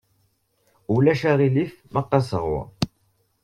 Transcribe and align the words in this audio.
Ulac 0.93 1.21
aɣilif 1.31 1.75
ma 1.93 2.01
qasseɣ 2.09 2.43
wa? 2.51 2.63